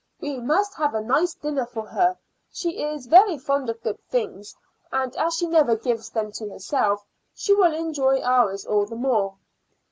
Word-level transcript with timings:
We 0.19 0.39
must 0.39 0.73
have 0.77 0.95
a 0.95 1.01
nice 1.03 1.35
dinner 1.35 1.67
for 1.67 1.85
her. 1.85 2.17
She 2.51 2.81
is 2.83 3.05
very 3.05 3.37
fond 3.37 3.69
of 3.69 3.83
good 3.83 3.99
things, 4.09 4.55
and 4.91 5.15
as 5.15 5.35
she 5.35 5.45
never 5.45 5.75
gives 5.75 6.09
them 6.09 6.31
to 6.31 6.49
herself, 6.49 7.05
she 7.35 7.53
will 7.53 7.75
enjoy 7.75 8.19
ours 8.19 8.65
all 8.65 8.87
the 8.87 8.95
more." 8.95 9.37